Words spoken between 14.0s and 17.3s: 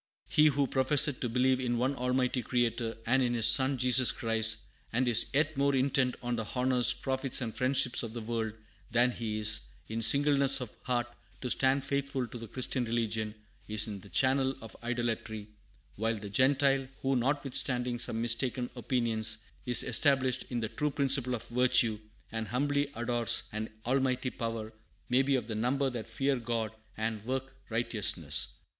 channel of idolatry; while the Gentile, who,